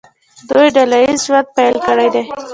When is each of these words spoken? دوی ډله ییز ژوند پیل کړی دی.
دوی 0.49 0.67
ډله 0.75 0.97
ییز 1.03 1.19
ژوند 1.25 1.47
پیل 1.55 1.75
کړی 1.87 2.07
دی. 2.13 2.23